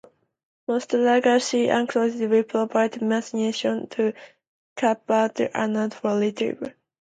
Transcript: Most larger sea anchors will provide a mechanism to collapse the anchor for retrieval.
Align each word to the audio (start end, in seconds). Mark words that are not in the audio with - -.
Most 0.67 0.93
larger 0.93 1.39
sea 1.39 1.69
anchors 1.69 2.15
will 2.15 2.41
provide 2.41 2.99
a 2.99 3.03
mechanism 3.05 3.85
to 3.89 4.13
collapse 4.75 5.33
the 5.35 5.55
anchor 5.55 5.95
for 5.95 6.17
retrieval. 6.17 6.71